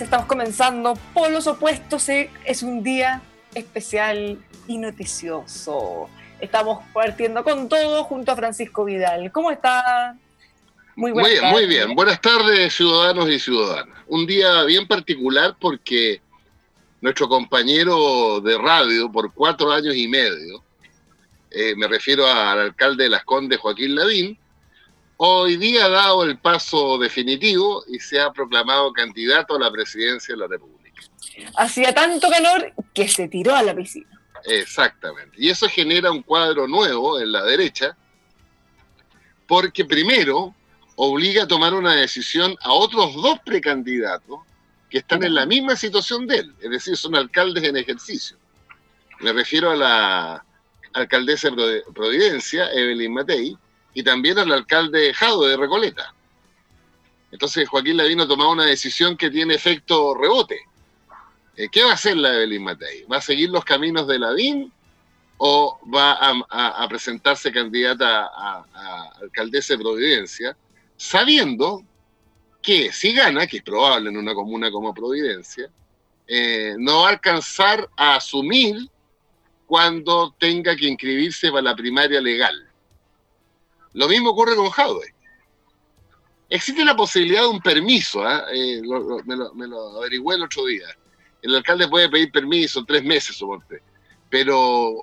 [0.00, 2.08] estamos comenzando Polos Opuestos.
[2.08, 3.22] Eh, es un día
[3.54, 6.08] especial y noticioso.
[6.40, 9.30] Estamos partiendo con todo junto a Francisco Vidal.
[9.32, 10.16] ¿Cómo está?
[10.96, 11.94] Muy, muy bien, muy bien.
[11.94, 13.98] Buenas tardes, ciudadanos y ciudadanas.
[14.06, 16.20] Un día bien particular porque
[17.00, 20.62] nuestro compañero de radio por cuatro años y medio,
[21.50, 24.38] eh, me refiero al alcalde de Las Condes, Joaquín Lavín,
[25.16, 30.34] Hoy día ha dado el paso definitivo y se ha proclamado candidato a la presidencia
[30.34, 31.02] de la República.
[31.56, 34.08] Hacía tanto calor que se tiró a la piscina.
[34.44, 35.36] Exactamente.
[35.38, 37.96] Y eso genera un cuadro nuevo en la derecha,
[39.46, 40.54] porque primero
[40.96, 44.40] obliga a tomar una decisión a otros dos precandidatos
[44.90, 48.36] que están en la misma situación de él, es decir, son alcaldes en ejercicio.
[49.20, 50.44] Me refiero a la
[50.92, 53.56] alcaldesa de Providencia, Evelyn Matei,
[53.94, 56.14] y también al alcalde Jado de Recoleta.
[57.30, 60.60] Entonces Joaquín Lavín ha tomado una decisión que tiene efecto rebote.
[61.56, 63.04] Eh, ¿Qué va a hacer la Evelyn Matei?
[63.04, 64.72] ¿Va a seguir los caminos de Lavín
[65.38, 66.12] o va
[66.48, 70.56] a, presentarse candidata a, alcaldesa de Providencia,
[70.96, 71.82] sabiendo
[72.62, 75.68] que si gana, que es probable en una comuna como Providencia,
[76.26, 78.88] eh, no va a alcanzar a asumir
[79.66, 82.63] cuando tenga que inscribirse para la primaria legal.
[83.94, 85.14] Lo mismo ocurre con Jadwe.
[86.50, 88.44] Existe la posibilidad de un permiso, ¿ah?
[88.52, 88.80] eh,
[89.24, 90.86] me, lo, averigüé el otro día.
[91.42, 93.82] El alcalde puede pedir permiso tres meses, soporte.
[94.30, 94.94] Pero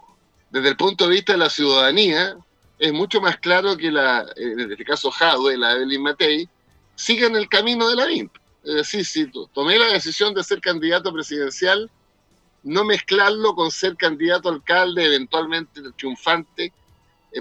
[0.50, 2.38] desde el punto de vista de la ciudadanía,
[2.79, 6.50] es mucho más claro que la, en este caso Jadwe, la Evelyn Matei,
[6.96, 8.35] sigan el camino de la VIMP.
[8.63, 11.90] Es decir, si tomé la decisión de ser candidato presidencial,
[12.63, 16.72] no mezclarlo con ser candidato alcalde, eventualmente triunfante, eh,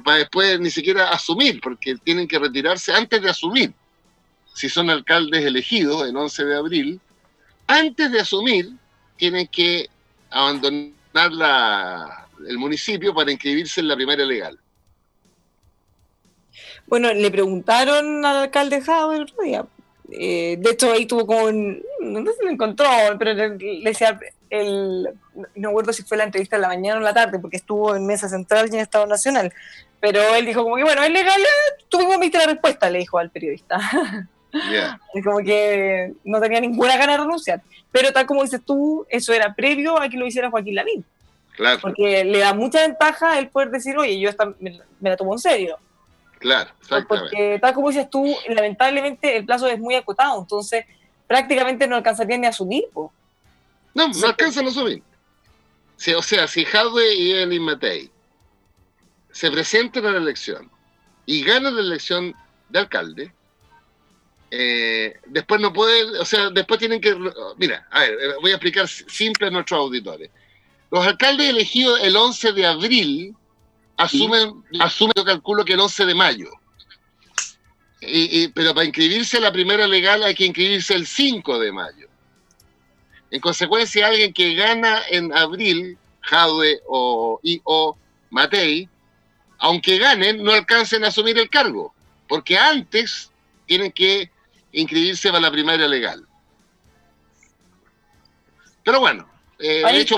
[0.05, 3.73] para después ni siquiera asumir, porque tienen que retirarse antes de asumir.
[4.55, 7.01] Si son alcaldes elegidos el 11 de abril,
[7.67, 8.71] antes de asumir,
[9.17, 9.89] tienen que
[10.31, 14.59] abandonar la, el municipio para inscribirse en la primaria legal.
[16.87, 19.65] Bueno, le preguntaron al alcalde Jado el otro día.
[20.11, 24.19] Eh, de hecho, ahí tuvo como un, no si lo encontró, pero le decía,
[24.51, 25.09] el,
[25.55, 27.95] no recuerdo si fue la entrevista en la mañana o en la tarde, porque estuvo
[27.95, 29.53] en Mesa Central y en Estado Nacional.
[30.01, 31.41] Pero él dijo como que, bueno, es legal,
[31.89, 33.79] tuvimos viste la respuesta, le dijo al periodista.
[35.15, 37.63] Es como que no tenía ninguna gana de renunciar.
[37.93, 41.05] Pero tal como dices tú, eso era previo a que lo hiciera Joaquín Lavín.
[41.57, 41.79] Claro.
[41.81, 45.39] Porque le da mucha ventaja el poder decir, oye, yo esta, me, la tomo en
[45.39, 45.79] serio.
[46.41, 46.71] Claro,
[47.07, 50.87] Porque tal como dices tú, lamentablemente el plazo es muy acotado, entonces
[51.27, 52.85] prácticamente no alcanzaría ni a asumir.
[53.95, 55.03] No, no alcanzan a asumir.
[56.17, 58.11] o sea, si Jadwe y Elin Matei
[59.33, 60.71] se presentan a la elección
[61.27, 62.35] y ganan la elección
[62.69, 63.33] de alcalde,
[64.51, 67.17] eh, después no pueden, o sea, después tienen que,
[67.57, 70.31] mira, a ver, eh, voy a explicar simple a nuestros auditores.
[70.91, 73.37] Los alcaldes elegidos el 11 de abril
[73.97, 76.51] asumen, asumen yo calculo que el 11 de mayo.
[78.01, 82.09] Y, pero para inscribirse a la primera legal hay que inscribirse el 5 de mayo.
[83.31, 87.97] En consecuencia, alguien que gana en abril, Jadwe o, y, o
[88.31, 88.89] Matei,
[89.59, 91.95] aunque ganen, no alcancen a asumir el cargo,
[92.29, 93.31] porque antes
[93.67, 94.31] tienen que
[94.73, 96.27] inscribirse para la primaria legal.
[98.83, 99.29] Pero bueno,
[99.59, 100.17] eh, el, hecho,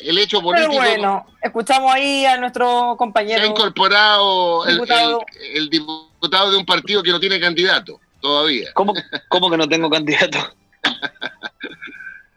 [0.00, 0.72] El, hecho político.
[0.72, 3.40] Pero bueno, escuchamos ahí a nuestro compañero.
[3.40, 8.00] Se ha incorporado el, diputado de un partido que no tiene candidato.
[8.20, 8.72] todavía.
[8.74, 8.92] ¿Cómo,
[9.28, 10.38] cómo que no tengo candidato?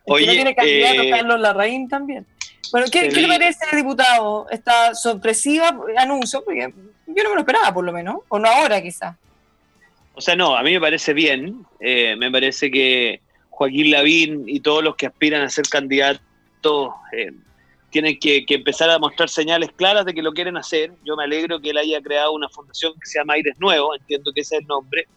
[0.10, 2.26] Oye, no tiene candidato eh, Carlos Larraín también.
[2.72, 6.44] Bueno, ¿qué, ¿qué le parece, diputado, esta sorpresiva anuncio?
[6.44, 6.74] Porque
[7.08, 9.16] yo no me lo esperaba, por lo menos, o no ahora quizás.
[10.14, 11.66] O sea, no, a mí me parece bien.
[11.80, 16.22] Eh, me parece que Joaquín Lavín y todos los que aspiran a ser candidatos
[17.14, 17.32] eh,
[17.90, 20.92] tienen que, empezar a mostrar señales claras de que lo quieren hacer.
[21.06, 24.32] Yo me alegro que él haya creado una fundación que se llama Aires Nuevo, entiendo
[24.34, 25.08] que ese es el nombre,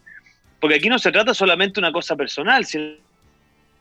[0.59, 2.95] porque aquí no se trata solamente de una cosa personal, sino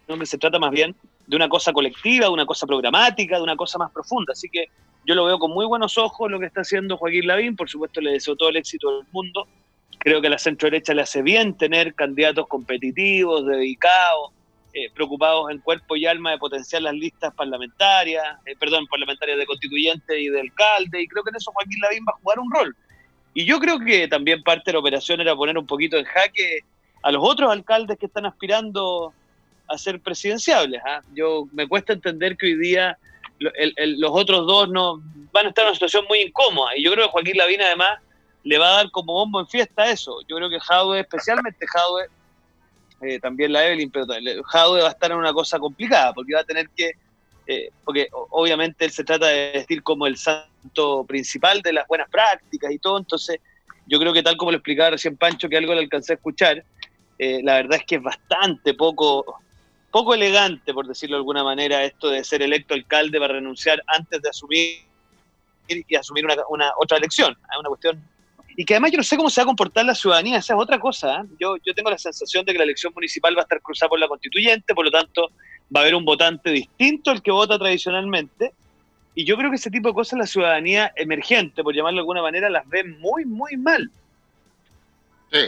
[0.07, 0.95] que se trata más bien
[1.27, 4.33] de una cosa colectiva, de una cosa programática, de una cosa más profunda.
[4.33, 4.67] Así que
[5.05, 8.01] yo lo veo con muy buenos ojos lo que está haciendo Joaquín Lavín, por supuesto
[8.01, 9.47] le deseo todo el éxito del mundo.
[9.99, 14.33] Creo que a la centro derecha le hace bien tener candidatos competitivos, dedicados,
[14.75, 19.47] eh, preocupados en cuerpo y alma de potenciar las listas parlamentarias, eh, perdón, parlamentarias de
[19.47, 22.51] constituyente y de alcalde, y creo que en eso Joaquín Lavín va a jugar un
[22.51, 22.77] rol.
[23.35, 26.61] Y yo creo que también parte de la operación era poner un poquito en jaque
[27.03, 29.13] a los otros alcaldes que están aspirando
[29.69, 30.81] a ser presidenciables.
[30.87, 31.03] ¿ah?
[31.15, 32.99] Yo me cuesta entender que hoy día
[33.39, 36.77] los otros dos no van a estar en una situación muy incómoda.
[36.77, 37.99] Y yo creo que Joaquín Lavín además
[38.45, 40.21] le va a dar como bombo en fiesta eso.
[40.29, 42.07] Yo creo que Jadwe, especialmente Jadwe,
[43.03, 44.07] eh, también la Evelyn, pero
[44.45, 46.93] Jadwe va a estar en una cosa complicada, porque va a tener que,
[47.47, 52.09] eh, porque obviamente él se trata de vestir como el santo principal de las buenas
[52.09, 53.41] prácticas y todo, entonces
[53.87, 56.65] yo creo que tal como lo explicaba recién Pancho, que algo le alcancé a escuchar,
[57.19, 59.41] eh, la verdad es que es bastante poco,
[59.93, 64.21] poco elegante, por decirlo de alguna manera, esto de ser electo alcalde para renunciar antes
[64.21, 64.79] de asumir
[65.69, 67.33] y asumir una, una otra elección.
[67.33, 68.03] Es una cuestión
[68.57, 70.61] y que además yo no sé cómo se va a comportar la ciudadanía, esa es
[70.61, 71.21] otra cosa.
[71.21, 71.25] ¿eh?
[71.41, 73.99] Yo, yo tengo la sensación de que la elección municipal va a estar cruzada por
[73.99, 75.31] la constituyente, por lo tanto
[75.75, 78.53] va a haber un votante distinto al que vota tradicionalmente.
[79.15, 82.23] Y yo creo que ese tipo de cosas la ciudadanía emergente, por llamarlo de alguna
[82.23, 83.91] manera, las ve muy, muy mal.
[85.31, 85.39] Sí.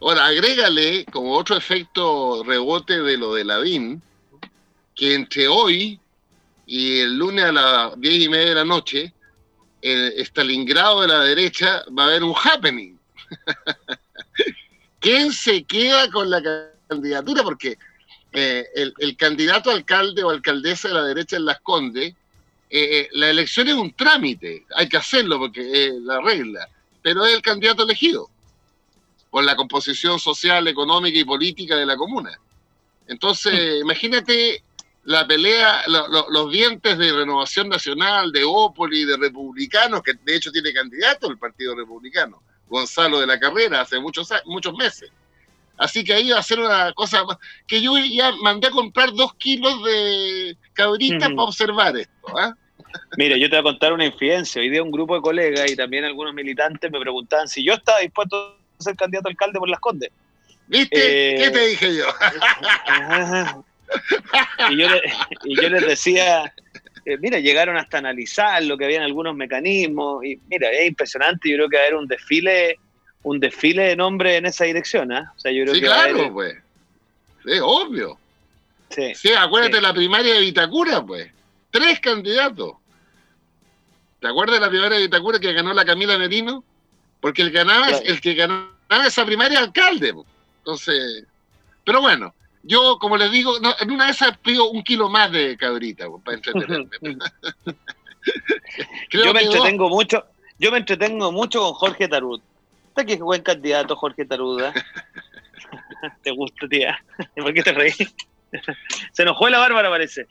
[0.00, 4.00] Ahora, agrégale como otro efecto rebote de lo de la BIM,
[4.94, 6.00] que entre hoy
[6.66, 9.12] y el lunes a las diez y media de la noche
[9.82, 12.98] el Stalingrado de la derecha va a haber un happening.
[15.00, 16.42] ¿Quién se queda con la
[16.88, 17.42] candidatura?
[17.42, 17.78] Porque
[18.32, 22.14] eh, el, candidato alcalde o alcaldesa de la derecha en Las Condes,
[22.70, 26.68] eh, eh, la elección es un trámite, hay que hacerlo porque es la regla,
[27.02, 28.29] pero es el candidato elegido
[29.30, 32.38] por la composición social, económica y política de la comuna.
[33.06, 34.62] Entonces, imagínate
[35.04, 40.72] la pelea, los dientes de Renovación Nacional, de Ópoli, de republicanos, que de hecho tiene
[40.72, 45.10] candidato el Partido Republicano, Gonzalo de la Carrera, hace muchos, muchos meses.
[45.78, 47.24] Así que ahí va a ser una cosa
[47.66, 52.38] que yo ya mandé a comprar dos kilos de cabritas para observar esto.
[52.38, 52.54] ¿ah?
[53.16, 54.60] Mira, yo te voy a contar una infidencia.
[54.60, 58.00] Hoy día un grupo de colegas y también algunos militantes me preguntaban si yo estaba
[58.00, 60.10] dispuesto ser candidato a alcalde por Las Condes.
[60.66, 60.96] ¿Viste?
[60.96, 62.04] ¿Qué eh, te dije yo?
[64.70, 66.54] y, yo les decía,
[67.04, 71.56] eh, mira, llegaron hasta analizar lo que habían algunos mecanismos, y mira, es impresionante, yo
[71.56, 72.78] creo que va a haber un desfile,
[73.24, 75.32] un desfile de nombres en esa dirección, ¿ah?
[75.36, 76.56] O sea, yo creo sí, claro, pues.
[77.46, 78.18] Es obvio.
[78.90, 81.30] Sí, sí acuérdate de la primaria de Vitacura, pues.
[81.70, 82.74] Tres candidatos.
[84.20, 86.62] ¿Te acuerdas de la primaria de Vitacura que ganó la Camila Merino?
[87.20, 90.14] Porque el, ganaba, el que ganaba esa primaria alcalde.
[90.58, 91.24] Entonces,
[91.84, 95.56] pero bueno, yo, como les digo, en una de esas pido un kilo más de
[95.56, 96.90] cabrita para entretenerme.
[99.10, 100.24] yo me entretengo mucho,
[100.58, 102.40] yo me entretengo mucho con Jorge Tarud.
[102.88, 104.72] Está que es buen candidato Jorge Taruda.
[106.22, 107.02] ¿Te gusta, tía?
[107.36, 107.92] ¿Por qué te reí?
[109.12, 110.26] Se enojó la Bárbara, parece.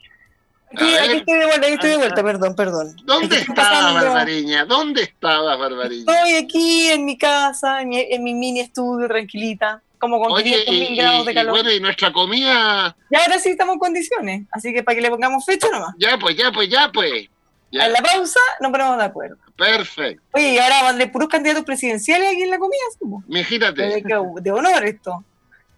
[0.78, 2.96] Sí, aquí estoy de vuelta, aquí estoy de vuelta, perdón, perdón.
[3.04, 4.64] ¿Dónde estaba Barbariña?
[4.64, 6.12] ¿Dónde estaba Barbariña?
[6.12, 10.64] Estoy aquí en mi casa, en mi, en mi mini estudio, tranquilita como con Oye,
[10.68, 11.58] mil grados de calor.
[11.58, 12.96] Y bueno, y nuestra comida.
[13.10, 15.94] Ya ahora sí estamos en condiciones, así que para que le pongamos fecha nomás.
[15.98, 17.28] Ya, pues, ya, pues, ya, pues.
[17.70, 19.36] En la pausa nos ponemos de acuerdo.
[19.56, 20.22] Perfecto.
[20.32, 22.80] Oye, y ahora van de puros candidatos presidenciales aquí en la comida,
[23.28, 23.82] Imagínate.
[23.82, 24.02] De,
[24.40, 25.24] de, honor esto.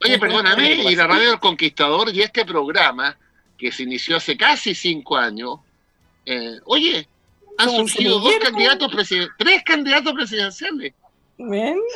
[0.02, 3.16] Oye, perdóname, y la Radio del Conquistador y este programa,
[3.62, 5.60] que se inició hace casi cinco años,
[6.26, 7.06] eh, oye,
[7.58, 10.94] han surgido dos candidatos presidenciales, tres candidatos presidenciales.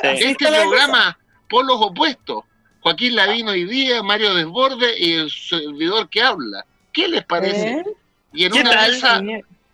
[0.01, 1.19] Este programa
[1.49, 2.45] polos opuestos.
[2.79, 6.65] Joaquín Ladino hoy día, Mario Desborde y el servidor que habla.
[6.93, 7.83] ¿Qué les parece?
[8.31, 9.21] Y en una de esas,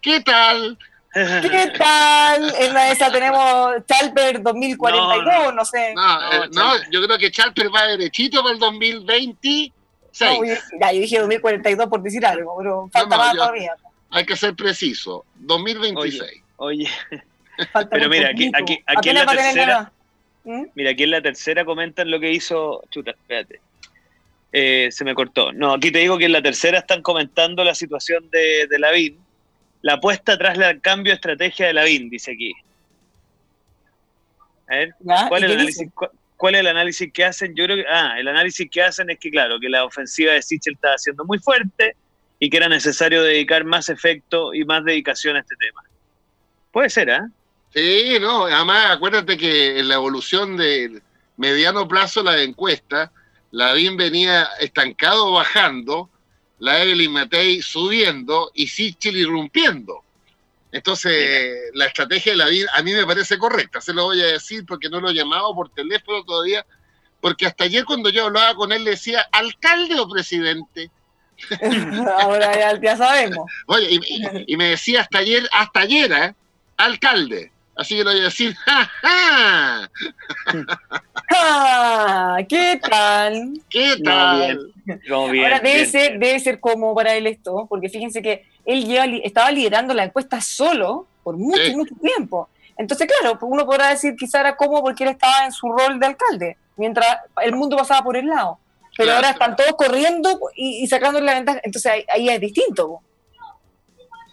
[0.01, 0.77] ¿qué tal?
[1.13, 2.55] ¿Qué tal?
[2.57, 5.93] En una de esas tenemos Chalper 2042, no, sé.
[5.93, 8.59] No, no, eh, yo creo que Chalper va derechito para el
[10.19, 10.63] 2026.
[10.79, 13.75] ya, yo dije 2042 por decir algo, pero falta más todavía.
[14.09, 16.21] Hay que ser preciso, 2026.
[16.57, 16.89] Oye, oye.
[17.89, 19.91] pero mira, aquí, aquí, aquí en la tercera
[20.43, 20.63] ¿Mm?
[20.75, 22.83] Mira, aquí en la tercera comentan lo que hizo.
[22.89, 23.61] Chuta, espérate.
[24.51, 25.51] Eh, se me cortó.
[25.51, 29.17] No, aquí te digo que en la tercera están comentando la situación de, de Lavín.
[29.81, 32.53] La apuesta tras el cambio de estrategia de Lavín, dice aquí.
[34.67, 34.95] A ver.
[35.27, 35.91] ¿cuál ¿Y es, el qué análisis, dice?
[36.43, 37.55] Cu- cuál es el análisis que hacen?
[37.55, 40.41] Yo creo que, ah, el análisis que hacen es que, claro, que la ofensiva de
[40.41, 41.95] Sichel estaba siendo muy fuerte
[42.39, 45.81] y que era necesario dedicar más efecto y más dedicación a este tema.
[46.71, 47.29] Puede ser, ¿ah?
[47.73, 51.01] Sí, no, además acuérdate que en la evolución de
[51.37, 53.11] mediano plazo la encuesta,
[53.51, 56.09] la BIM venía estancado bajando,
[56.59, 60.03] la Evelyn Matei subiendo y Sichel irrumpiendo.
[60.73, 64.25] Entonces, la estrategia de la BIM a mí me parece correcta, se lo voy a
[64.25, 66.65] decir porque no lo he llamado por teléfono todavía,
[67.21, 70.89] porque hasta ayer cuando yo hablaba con él le decía, alcalde o presidente.
[72.19, 73.45] Ahora ya, ya sabemos.
[73.67, 76.35] Oye, y, y- y me decía hasta ayer, hasta ayer, ¿eh?
[76.77, 77.51] alcalde.
[77.75, 79.89] Así que le voy a decir, ¡ja, ja!
[81.35, 82.37] ¡Ah!
[82.47, 83.53] ¿Qué tal?
[83.69, 84.73] ¿Qué No, tal?
[85.07, 85.87] No, bien, Ahora debe bien.
[85.89, 90.03] ser, debe ser como para él esto, porque fíjense que él lleva estaba liderando la
[90.03, 91.75] encuesta solo por mucho, Sí.
[91.75, 92.49] mucho tiempo.
[92.77, 95.99] Entonces, claro, pues uno podrá decir quizá era cómodo porque él estaba en su rol
[95.99, 97.07] de alcalde, mientras
[97.41, 98.59] el mundo pasaba por el lado.
[98.95, 99.15] Pero Claro.
[99.17, 101.59] ahora están todos corriendo y, y sacando la ventaja.
[101.63, 102.99] Entonces ahí, ahí es distinto.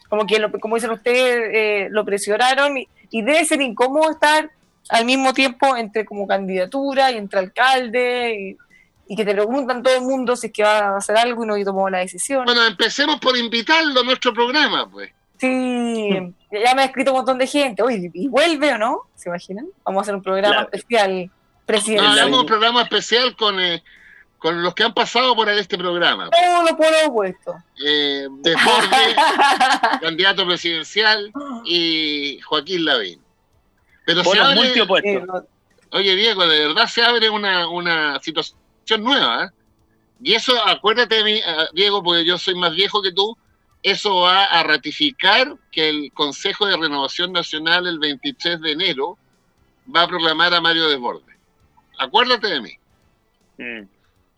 [0.08, 4.50] Como que, lo- como dicen ustedes, eh, lo presionaron y, y debe ser incómodo estar
[4.88, 9.94] al mismo tiempo entre como candidatura y entre alcalde y, y que te preguntan todo
[9.94, 12.44] el mundo si es que va a hacer algo y no tomó la decisión.
[12.44, 15.10] Bueno, empecemos por invitarlo a nuestro programa, pues.
[15.38, 16.10] Sí,
[16.52, 17.82] ya me ha escrito un montón de gente.
[17.82, 19.02] Oye, ¿y vuelve o no?
[19.14, 19.66] ¿Se imaginan?
[19.84, 20.68] Vamos a hacer un programa Claro.
[20.72, 21.32] especial No,
[21.64, 22.18] presidencial.
[22.18, 23.82] hagamos un programa especial con, eh,
[24.40, 26.30] con los que han pasado por este programa.
[26.30, 27.54] Todo lo puedo opuesto.
[27.84, 29.14] Eh, Desborde,
[30.00, 31.30] candidato presidencial,
[31.66, 33.20] y Joaquín Lavín.
[34.06, 35.42] Pero se Polos abre, multiopuestos.
[35.44, 35.46] Eh,
[35.92, 39.44] oye Diego, de verdad se abre una, una situación nueva.
[39.44, 39.48] ¿eh?
[40.22, 43.36] Y eso, acuérdate de mí, eh, Diego, porque yo soy más viejo que tú,
[43.82, 49.18] eso va a ratificar que el Consejo de Renovación Nacional el 23 de enero
[49.94, 51.36] va a proclamar a Mario Desbordes.
[51.98, 52.72] Acuérdate de mí,
[53.58, 53.82] Mm.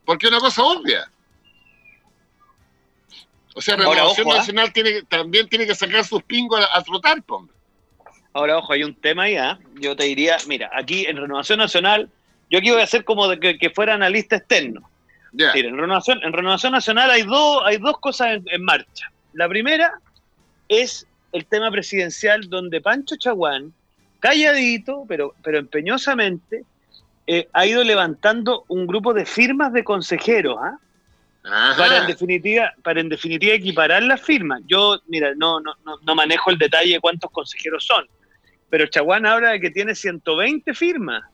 [0.05, 1.09] Porque es una cosa obvia.
[3.55, 4.39] O sea, Ahora, Renovación ojo, ¿ah?
[4.39, 7.55] Nacional tiene, que- también tiene que sacar sus pingos a, a trotar, hombre.
[8.33, 9.59] Ahora, ojo, hay un tema ahí, ¿ah?
[9.75, 12.09] Yo te diría, mira, aquí en Renovación Nacional,
[12.51, 14.89] yo aquí voy a hacer como de que, que fuera analista externo.
[15.33, 19.11] Mira, en Renovación, en Renovación Nacional hay, dos hay dos cosas en, en marcha.
[19.35, 19.99] La primera
[20.69, 23.73] es el tema presidencial donde Pancho Chaguán,
[24.21, 26.65] calladito, pero, pero empeñosamente,
[27.27, 30.79] eh, ha ido levantando un grupo de firmas de consejeros, ¿ah?
[31.77, 34.61] Para en definitiva para en definitiva equiparar las firmas.
[34.67, 35.75] Yo, mira, no, no,
[36.05, 38.07] no, manejo el detalle de cuántos consejeros son,
[38.71, 41.25] pero Chaguán habla de que tiene 120 firmas,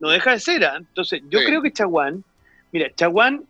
[0.00, 0.64] no deja de ser.
[0.64, 0.76] ¿ah?
[0.78, 1.44] Entonces, yo Sí.
[1.46, 2.24] creo que Chaguán,
[2.72, 3.42] mira, Chaguán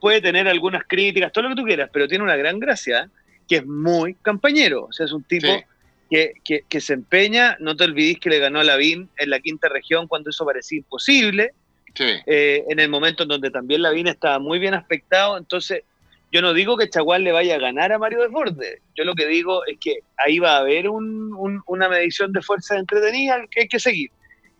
[0.00, 3.10] puede tener algunas críticas, todo lo que tú quieras, pero tiene una gran gracia,
[3.48, 5.64] que es muy campañero, o sea, es un tipo Sí.
[6.14, 9.40] Que, que, que se empeña, no te olvides que le ganó a Lavín en la
[9.40, 11.52] quinta región cuando eso parecía imposible,
[11.92, 12.04] Sí.
[12.26, 15.36] eh, en el momento en donde también Lavín estaba muy bien aspectado.
[15.36, 15.82] Entonces,
[16.30, 18.80] yo no digo que Chaguán le vaya a ganar a Mario Desbordes.
[18.96, 22.42] Yo lo que digo es que ahí va a haber un- un- una medición de
[22.42, 24.10] fuerza entretenida que hay que seguir.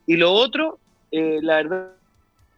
[0.08, 0.80] Y lo otro,
[1.12, 1.88] eh, la verdad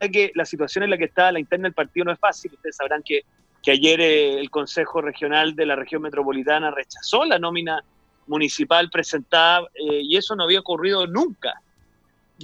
[0.00, 2.50] es que la situación en la que está la interna del partido no es fácil.
[2.54, 3.22] Ustedes sabrán que,
[3.62, 7.82] que ayer eh, el Consejo Regional de la región metropolitana rechazó la nómina
[8.26, 11.54] municipal presentada eh, y eso no había ocurrido nunca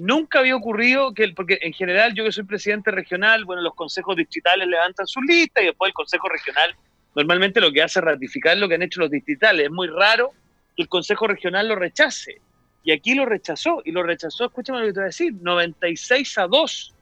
[0.01, 3.75] nunca había ocurrido que, el- porque en general yo que soy presidente regional, bueno, los
[3.75, 6.75] consejos distritales levantan sus listas y después el consejo regional
[7.15, 9.67] normalmente lo que hace es ratificar lo que han hecho los distritales.
[9.67, 10.31] Es muy raro
[10.75, 12.41] que el consejo regional lo rechace.
[12.85, 16.39] Y aquí lo rechazó, y lo rechazó, escúchame lo que te voy a decir, 96
[16.39, 16.95] a 2.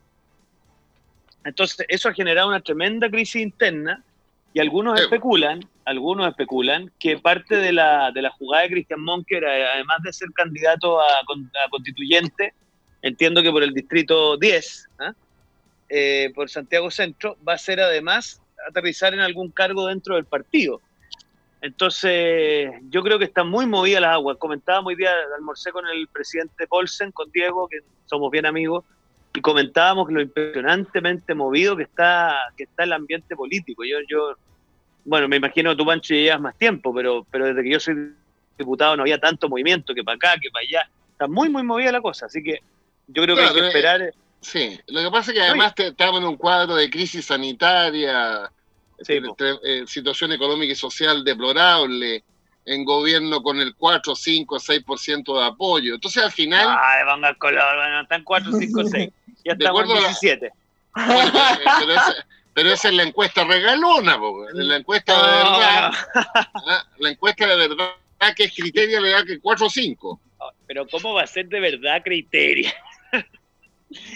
[1.45, 4.03] Entonces, eso ha generado una tremenda crisis interna
[4.53, 5.05] y algunos Sí.
[5.05, 9.99] especulan, algunos especulan que parte de la, de la jugada de Cristian Monker, eh, además
[10.03, 12.53] de ser candidato a, con- a constituyente,
[13.03, 15.13] entiendo que por el distrito 10, ¿ah?
[15.89, 20.81] eh, por Santiago Centro, va a ser además aterrizar en algún cargo dentro del partido.
[21.63, 24.37] Entonces, yo creo que están muy movidas las aguas.
[24.39, 28.85] Comentábamos hoy día, almorcé con el presidente Paulsen, con Diego, que somos bien amigos,
[29.33, 33.85] y comentábamos lo impresionantemente movido que está, que está el ambiente político.
[33.85, 34.35] Yo, yo,
[35.05, 38.13] bueno, me imagino tú, Pancho, llevas más tiempo, pero, pero desde que yo soy
[38.59, 40.91] diputado no había tanto movimiento que para acá, que para allá.
[41.13, 42.27] Está muy, muy movida la cosa.
[42.27, 42.59] Así que
[43.09, 44.15] yo creo que hay que eh, esperar.
[44.41, 48.51] Sí, lo que pasa es que además estamos en un cuadro de crisis sanitaria,
[49.03, 52.23] Sí, eh, eh, situación económica y social deplorable,
[52.67, 55.95] en gobierno con el 4, 5, 6% de apoyo.
[55.95, 59.11] Entonces al final, Ay, ponga el color, bueno, están 4, 5, 6.
[59.45, 60.51] Ya estamos en 17.
[62.55, 64.19] pero, esa, es la encuesta regalona,
[64.53, 65.93] la encuesta de verdad.
[66.67, 66.87] ¿ah?
[66.99, 67.95] La encuesta de verdad
[68.37, 70.21] que es criterio le da que 4 o 5.
[70.67, 72.75] Pero ¿cómo va a ser de verdad criteria?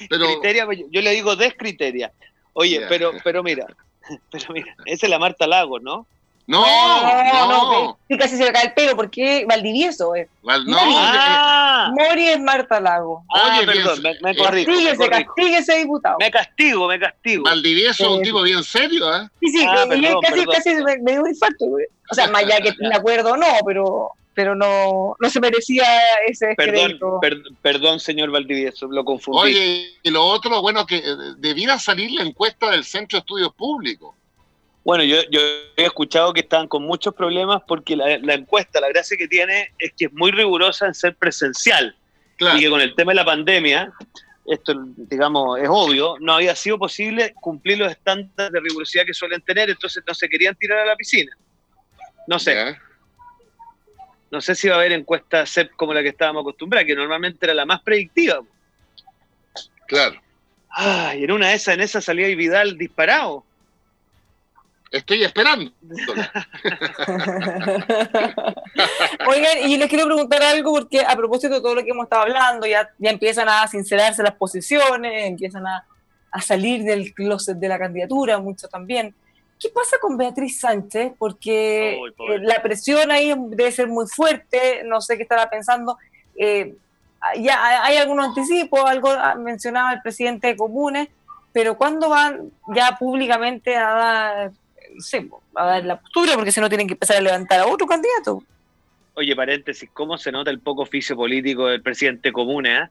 [0.08, 2.12] Pero, criteria, yo le digo descriteria.
[2.52, 3.66] Oye, pero, pero mira,
[4.30, 6.06] pero mira, esa es la Marta Lagos, ¿no?
[6.46, 7.98] No, no, no.
[8.08, 10.28] Sí, casi se me cae el pelo porque Valdivieso es.
[10.42, 11.90] Val, no, ah.
[11.94, 13.24] Mori es Marta Lago.
[13.34, 14.70] Ah, Oye, perdón, me, me corrijo.
[14.70, 16.16] Castíguese, castíguese, diputado.
[16.20, 17.44] Me castigo, me castigo.
[17.44, 19.28] Valdivieso es un tipo bien serio, ¿eh?
[19.40, 20.54] Sí, sí, ah, perdón, casi, perdón.
[20.54, 21.86] casi me, dio un infarto, güey.
[22.10, 25.84] O sea, más allá que me acuerdo, no, pero pero no, no se merecía
[26.26, 29.38] ese perdón, per, perdón, señor Valdivieso, lo confundí.
[29.40, 33.54] Oye, y lo otro, bueno, que eh, debiera salir la encuesta del Centro de Estudios
[33.54, 34.14] Públicos.
[34.84, 35.40] Bueno, yo, yo
[35.76, 39.92] he escuchado que están con muchos problemas porque la, encuesta, la gracia que tiene es
[39.96, 41.96] que es muy rigurosa en ser presencial.
[42.38, 43.92] Y que con el tema de la pandemia,
[44.44, 49.40] esto, digamos, es obvio, no había sido posible cumplir los estándares de rigurosidad que suelen
[49.40, 51.34] tener, entonces no se querían tirar a la piscina.
[52.26, 52.76] No sé.
[54.30, 57.46] No sé si va a haber encuesta CEP como la que estábamos acostumbrados, que normalmente
[57.46, 58.40] era la más predictiva.
[59.86, 60.20] Claro.
[60.68, 63.44] Ay, en una de esas, en esa salía Vidal disparado.
[64.94, 65.72] Estoy esperando.
[69.26, 72.22] Oigan, y les quiero preguntar algo porque a propósito de todo lo que hemos estado
[72.22, 75.84] hablando, ya, ya empiezan a sincerarse las posiciones, empiezan a,
[76.30, 79.12] a salir del closet de la candidatura, mucho también.
[79.58, 81.14] ¿Qué pasa con Beatriz Sánchez?
[81.18, 85.98] Porque eh, la presión ahí debe ser muy fuerte, no sé qué estará pensando.
[86.36, 86.72] Eh,
[87.40, 91.08] ya hay algunos anticipos, algo mencionaba el presidente de Comunes,
[91.52, 94.52] pero ¿cuándo van ya públicamente a dar
[94.98, 97.86] sé, a dar la postura, porque si no tienen que empezar a levantar a otro
[97.86, 98.42] candidato.
[99.14, 102.66] Oye, paréntesis, ¿cómo se nota el poco oficio político del presidente común?
[102.66, 102.88] Eh?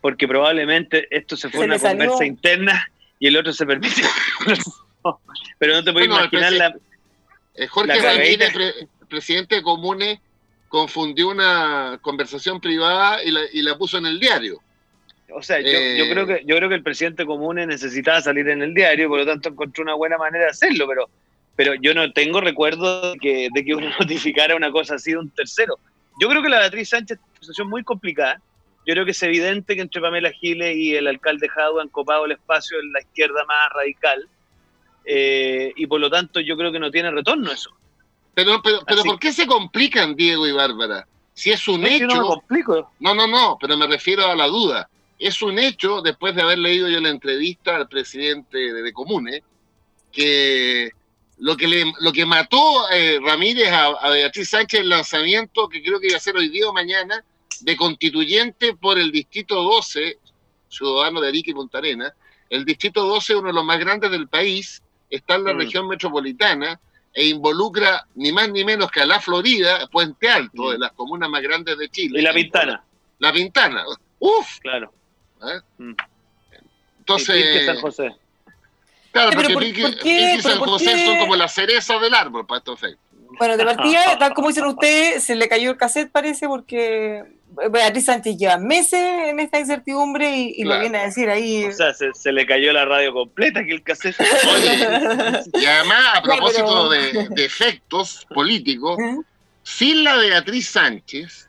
[0.00, 4.02] Porque probablemente esto se fue una conversa interna y el otro se permite.
[5.58, 6.74] Pero no te puedes imaginar la.
[7.56, 8.52] Eh, Jorge Ramírez,
[9.08, 10.18] presidente de Comunes,
[10.68, 14.60] confundió una conversación privada y la, y la puso en el diario.
[15.32, 18.48] O sea, yo, yo, creo eh, que yo creo que el presidente Comunes necesitaba salir
[18.48, 21.08] en el diario, por lo tanto encontró una buena manera de hacerlo, pero
[21.56, 25.18] pero yo no tengo recuerdo de que, de que uno notificara una cosa así de
[25.18, 25.78] un tercero.
[26.20, 28.40] Yo creo que la Beatriz Sánchez es una situación muy complicada.
[28.86, 32.26] Yo creo que es evidente que entre Pamela Giles y el alcalde Jadua han copado
[32.26, 34.28] el espacio en la izquierda más radical.
[35.06, 37.70] Eh, y por lo tanto yo creo que no tiene retorno eso.
[38.34, 41.06] Pero, pero, pero ¿por qué se complican Diego y Bárbara?
[41.32, 42.06] Si es un hecho...
[42.06, 42.92] No, complico.
[43.00, 44.88] no, no, no, pero me refiero a la duda.
[45.18, 49.42] Es un hecho, después de haber leído yo la entrevista al presidente de, de Comune,
[50.12, 50.90] que
[51.38, 56.00] lo que, le, lo que mató eh, Ramírez a, Beatriz Sánchez el lanzamiento, que creo
[56.00, 57.24] que iba a ser hoy día o mañana,
[57.60, 60.18] de constituyente por el Distrito 12,
[60.68, 61.80] ciudadano de Arica y Punta
[62.50, 65.58] El Distrito 12 es uno de los más grandes del país, está en la mm.
[65.58, 66.80] región metropolitana
[67.12, 70.70] e involucra ni más ni menos que a la Florida, Puente Alto, mm.
[70.72, 72.20] de las comunas más grandes de Chile.
[72.20, 72.84] Y La Pintana.
[73.18, 73.84] La Pintana.
[74.18, 74.58] Uf.
[74.60, 74.92] Claro.
[75.42, 75.60] ¿Eh?
[75.78, 75.94] Mm.
[76.98, 77.66] Entonces...
[77.66, 78.16] San José.
[79.14, 83.00] Claro, porque Piqui, y San José son como la cereza del árbol para estos efectos.
[83.38, 87.22] Bueno, de partida, tal como dicen ustedes, se le cayó el cassette, parece, porque
[87.70, 91.64] Beatriz Sánchez lleva meses en esta incertidumbre y, lo viene a decir ahí.
[91.64, 94.16] O sea, se, le cayó la radio completa que el cassette.
[95.54, 98.98] y además, a propósito de, efectos políticos,
[99.62, 101.48] sin la Beatriz Sánchez,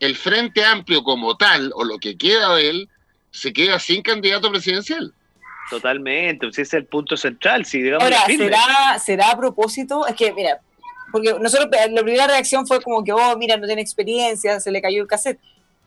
[0.00, 2.88] el Frente Amplio como tal, o lo que queda de él,
[3.30, 5.14] se queda sin candidato presidencial.
[5.70, 7.64] Totalmente, ese es el punto central.
[7.64, 10.06] Si, digamos, Ahora, ¿será, ¿será a propósito?
[10.06, 10.60] Es que, mira,
[11.12, 14.82] porque nosotros, la primera reacción fue como que, oh, mira, no tiene experiencia, se le
[14.82, 15.38] cayó el cassette.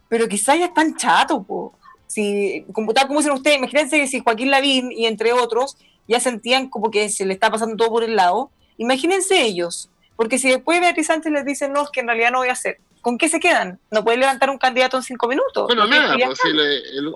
[0.10, 1.74] Pero quizás ya están chato, po.
[2.08, 6.20] Si, como, tal como dicen ustedes, imagínense que si Joaquín Lavín y entre otros ya
[6.20, 9.90] sentían como que se le está pasando todo por el lado, imagínense ellos.
[10.16, 12.54] Porque si después Beatriz Sánchez les dice, no, es que en realidad no voy a
[12.54, 13.80] hacer, ¿con qué se quedan?
[13.90, 15.66] No pueden levantar un candidato en cinco minutos.
[15.68, 17.14] Bueno, nada, pues, si le, el,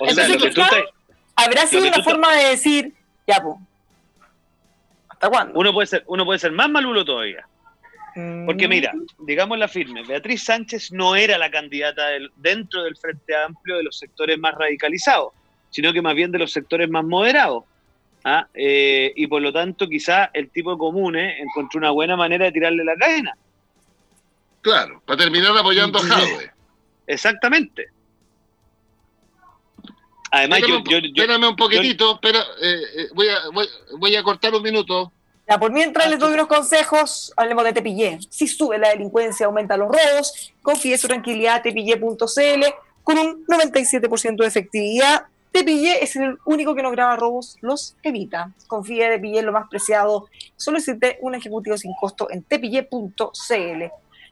[1.38, 2.94] habrá sido una forma de decir,
[3.26, 3.56] ya, pues,
[5.08, 5.58] ¿hasta cuándo?
[5.58, 7.48] Uno puede ser, uno puede ser más malulo todavía.
[8.46, 8.70] Porque mm.
[8.70, 13.84] mira, digamos la firme, Beatriz Sánchez no era la candidata dentro del Frente Amplio de
[13.84, 15.34] los sectores más radicalizados,
[15.70, 17.64] sino que más bien de los sectores más moderados.
[18.24, 18.48] ¿ah?
[18.56, 22.84] Eh, y por lo tanto, quizá el tipo común encontró una buena manera de tirarle
[22.84, 23.38] la cadena.
[24.62, 26.52] Claro, para terminar apoyando a Jadwe.
[27.06, 27.90] Exactamente.
[30.32, 33.40] Además, yo, espérame un poquitito, pero eh, eh, voy, a,
[33.98, 35.12] voy, a cortar un minuto.
[35.48, 38.20] Ya, por mientras les doy unos consejos, hablemos de Tepillé.
[38.30, 42.66] Si sube la delincuencia, aumenta los robos, confíe su tranquilidad a tepillé.cl
[43.04, 45.28] con un 97% de efectividad.
[45.54, 48.52] Tepillé es el único que no graba robos, los evita.
[48.68, 50.28] Confía de Tepillé lo más preciado.
[50.58, 53.84] Solicite un ejecutivo sin costo en tepillé.cl.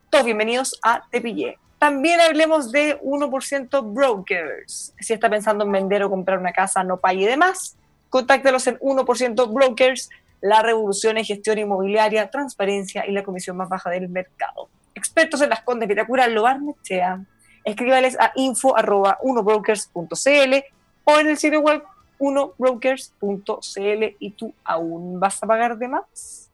[0.10, 1.58] Todos bienvenidos a Tepillé.
[1.80, 4.94] También hablemos de 1% Brokers.
[5.00, 7.76] Si está pensando en vender o comprar una casa, no pague de más.
[8.10, 10.10] Contáctelos en 1% Brokers,
[10.42, 14.70] la revolución en gestión inmobiliaria, transparencia y la comisión más baja del mercado.
[14.94, 17.26] Expertos en las Condes Vitacura, lo Nechea.
[17.64, 20.66] Escríbales a info.1brokers.cl
[21.04, 21.84] o en el sitio web
[22.20, 26.50] 1brokers.cl y tú aún vas a pagar de más.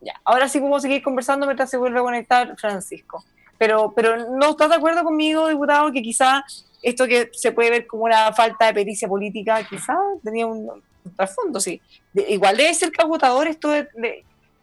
[0.00, 3.24] Ya, ahora sí podemos seguir conversando mientras se vuelve a conectar Francisco.
[3.62, 6.44] Pero, pero no estás de acuerdo conmigo, diputado, que quizá
[6.82, 10.82] esto que se puede ver como una falta de pericia política, quizá tenía un,
[11.14, 11.80] trasfondo, sí.
[12.28, 13.86] igual debe ser agotador esto de,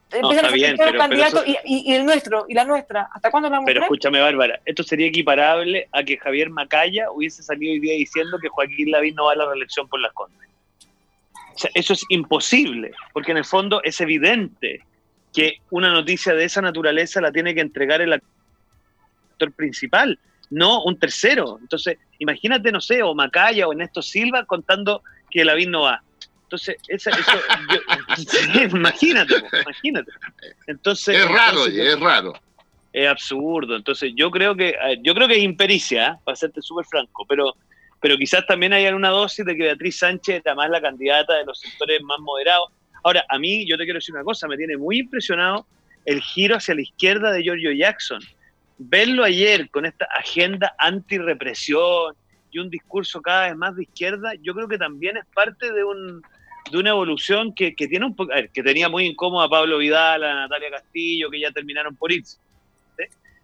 [0.09, 0.91] está bien, pero,
[1.63, 3.07] y, el nuestro, y la nuestra.
[3.13, 7.71] ¿Hasta cuándo vamos Pero escúchame, Bárbara, esto sería equiparable a que Javier Macaya hubiese salido
[7.71, 10.49] hoy día diciendo que Joaquín Lavín no va a la reelección por las Condes.
[11.55, 14.81] O sea, eso es imposible, porque en el fondo es evidente
[15.33, 18.11] que una noticia de esa naturaleza la tiene que entregar el
[19.39, 21.57] actor principal, no un tercero.
[21.61, 26.01] Entonces, imagínate, no sé, o Macaya o Ernesto Silva contando que Lavín no va.
[26.43, 27.11] Entonces, eso,
[28.75, 30.11] imagínate, imagínate.
[30.67, 32.33] Entonces, es raro, es raro.
[32.91, 33.75] Es absurdo.
[33.75, 36.19] Entonces, yo creo que yo creo que es impericia, ¿eh?
[36.25, 37.55] para serte súper franco, pero,
[38.01, 41.45] pero quizás también hay una dosis de que Beatriz Sánchez era más la candidata de
[41.45, 42.69] los sectores más moderados.
[43.03, 45.67] Ahora, a mí, yo te quiero decir una cosa, me tiene muy impresionado
[46.05, 48.21] el giro hacia la izquierda de Giorgio Jackson.
[48.81, 52.15] Verlo ayer con esta agenda anti-represión
[52.49, 55.83] y un discurso cada vez más de izquierda, yo creo que también es parte de
[55.83, 56.21] un,
[56.71, 60.33] de una evolución que, tiene un poco, que tenía muy incómoda a Pablo Vidal, a
[60.33, 62.39] Natalia Castillo, que ya terminaron por irse,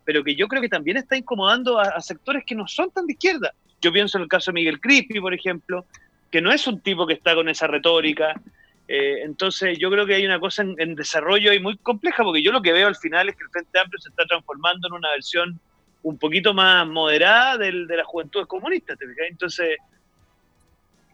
[0.06, 3.14] pero que yo creo que también está incomodando a, sectores que no son tan de
[3.14, 3.54] izquierda.
[3.82, 5.86] Yo pienso en el caso de Miguel Crispi, por ejemplo,
[6.32, 8.40] que no es un tipo que está con esa retórica.
[8.88, 12.52] Eh, entonces yo creo que hay una cosa en, desarrollo ahí muy compleja, porque yo
[12.52, 15.10] lo que veo al final es que el Frente Amplio se está transformando en una
[15.12, 15.60] versión
[16.04, 19.78] un poquito más moderada del, de la juventud comunista, ¿te Entonces,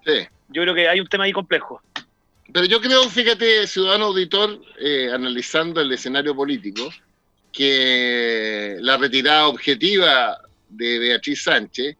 [0.05, 0.27] sí.
[0.49, 1.81] yo creo que hay un tema ahí complejo.
[2.53, 6.89] Pero yo creo, fíjate, ciudadano auditor, eh, analizando el escenario político,
[7.53, 11.95] que la retirada objetiva de Beatriz Sánchez,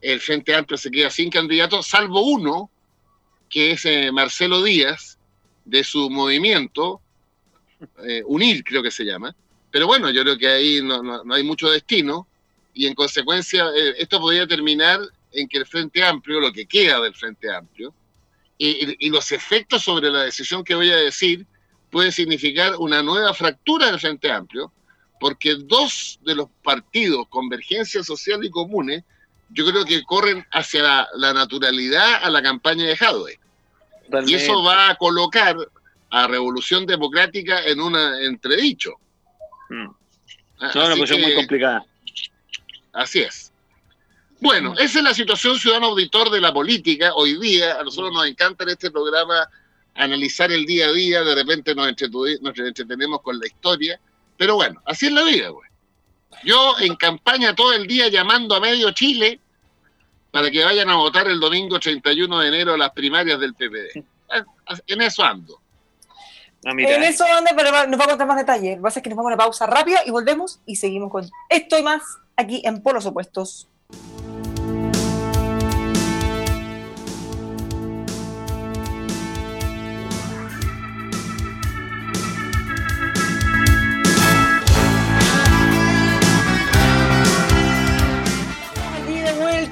[0.00, 2.70] el Frente Amplio se queda sin candidato, salvo uno,
[3.54, 5.16] que es eh, Marcelo Díaz,
[5.64, 7.00] de su movimiento,
[8.04, 9.32] eh, UNIR creo que se llama.
[9.70, 12.26] Pero bueno, yo creo que ahí no, no hay mucho destino
[12.72, 17.14] y en consecuencia esto podría terminar en que el Frente Amplio, lo que queda del
[17.14, 17.94] Frente Amplio,
[18.58, 21.46] y, los efectos sobre la decisión que voy a decir
[21.90, 24.72] puede significar una nueva fractura del Frente Amplio,
[25.20, 29.04] porque dos de los partidos, Convergencia Social y Comunes,
[29.50, 33.38] yo creo que corren hacia la, naturalidad a la campaña de Jadwe.
[34.26, 35.56] Y eso va a colocar
[36.10, 38.92] a Revolución Democrática en un entredicho.
[39.70, 39.88] Mm.
[40.66, 41.84] Es una cuestión muy complicada.
[42.92, 43.52] Así es.
[44.40, 47.80] Bueno, esa es la situación ciudadano auditor de la política hoy día.
[47.80, 49.48] A nosotros nos encanta en este programa
[49.94, 54.00] analizar el día a día, de repente nos, entretenemos con la historia,
[54.36, 55.68] pero bueno, así es la vida, güey.
[56.44, 59.40] Yo en campaña todo el día llamando a medio Chile
[60.34, 64.04] para que vayan a votar el domingo 31 de enero a las primarias del PPD.
[64.88, 65.60] En eso ando.
[66.66, 68.72] Ah, en eso ando, pero nos va a contar más detalles.
[68.72, 71.12] Lo que pasa es que nos vamos a una pausa rápida y volvemos y seguimos
[71.12, 72.02] con esto y más
[72.36, 73.68] aquí en Polos Opuestos.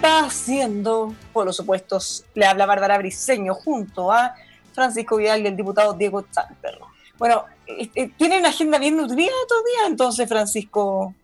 [0.09, 4.35] Haciendo, por los supuestos, le habla Bárbara Briseño junto a
[4.75, 6.89] Francisco Vidal y el diputado Diego Champerro.
[7.19, 11.15] Bueno, eh, eh, tiene una agenda bien nutrida todavía, entonces, Francisco.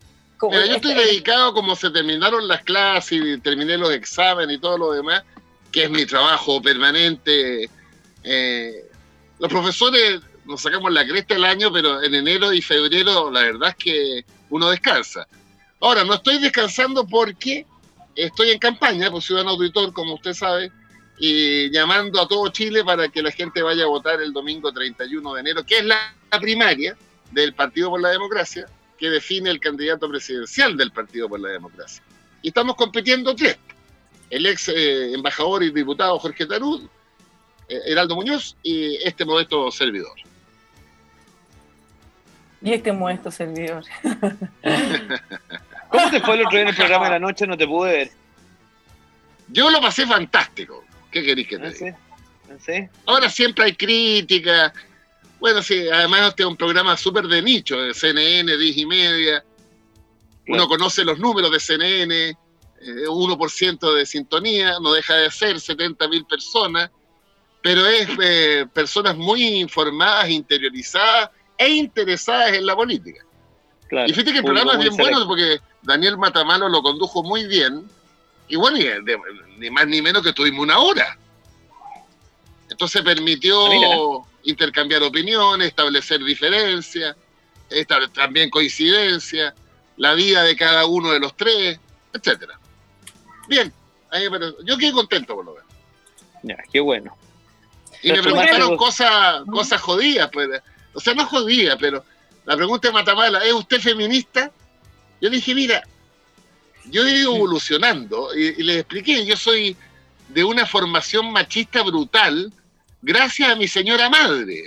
[0.41, 4.91] yo estoy dedicado como se terminaron las clases y terminé los exámenes y todo lo
[4.93, 5.23] demás,
[5.71, 7.69] que es mi trabajo permanente.
[8.23, 8.85] Eh,
[9.39, 13.69] los profesores nos sacamos la cresta el año, pero en enero y febrero la verdad
[13.69, 15.27] es que uno descansa.
[15.81, 17.65] Ahora, no estoy descansando porque
[18.25, 20.71] estoy en campaña, pues ciudadano auditor, como usted sabe,
[21.17, 25.33] y llamando a todo Chile para que la gente vaya a votar el domingo 31
[25.33, 26.95] de enero, que es la, primaria
[27.31, 32.03] del Partido por la Democracia, que define el candidato presidencial del Partido por la Democracia.
[32.41, 33.57] Y estamos compitiendo tres.
[34.29, 36.87] El ex eh, embajador y diputado Jorge Tarud,
[37.67, 40.13] eh, Heraldo Muñoz y este modesto servidor.
[42.61, 43.83] Y este modesto servidor.
[45.89, 47.47] ¿Cómo te fue el otro día en el programa de la noche?
[47.47, 48.11] No te pude ver.
[49.47, 50.85] Yo lo pasé fantástico.
[51.11, 51.97] ¿Qué queréis que te ¿Ah, diga?
[52.49, 52.89] ¿Ah?
[53.05, 54.73] Ahora siempre hay crítica.
[55.39, 59.43] Bueno, sí, además este es un programa súper de nicho, de CNN, 10 y media.
[60.47, 62.35] Uno conoce los números de CNN, eh,
[63.07, 66.89] 1% de sintonía, no deja de ser 70 mil personas,
[67.61, 73.23] pero es eh, personas muy informadas, interiorizadas e interesadas en la política.
[73.89, 74.07] Claro.
[74.09, 77.89] Y fíjate que el programa es bien bueno porque Daniel Matamalo lo condujo muy bien.
[78.47, 79.19] Y bueno, y de-
[79.57, 81.17] ni más ni menos que tuvimos una hora.
[82.69, 87.15] Entonces permitió Ah, intercambiar opiniones, establecer diferencias,
[88.13, 89.53] también coincidencias,
[89.97, 91.79] la vida de cada uno de los tres,
[92.13, 92.59] etcétera.
[93.47, 93.73] Bien,
[94.11, 95.67] me yo quedé contento por lo menos.
[96.43, 97.15] Ya, qué bueno.
[98.01, 100.47] Y me Nuestro preguntaron cosas, cosas jodidas, pues.
[100.93, 102.03] O sea, no jodidas, pero
[102.49, 104.51] la pregunta de Matamala, ¿es usted feminista?
[105.21, 105.83] Yo dije, mira,
[106.85, 109.77] yo he ido evolucionando y, y les expliqué, yo soy
[110.29, 112.51] de una formación machista brutal
[113.03, 114.63] gracias a mi señora madre.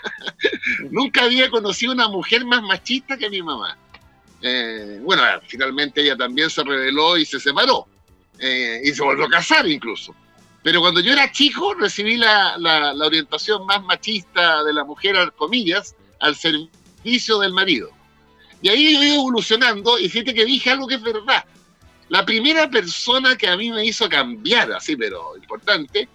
[0.90, 3.78] Nunca había conocido una mujer más machista que mi mamá.
[4.42, 7.86] Eh, bueno, finalmente ella también se reveló y se separó.
[8.38, 10.14] Eh, y se volvió a casar incluso.
[10.62, 15.32] Pero cuando yo era chico recibí la, la- la orientación más machista de la mujer,
[15.34, 16.68] comillas, al servicio
[17.40, 17.90] del marido.
[18.62, 21.44] Y ahí yo he evolucionando y fíjate que dije algo que es verdad.
[22.08, 26.08] La primera persona que a mí me hizo cambiar, así pero importante,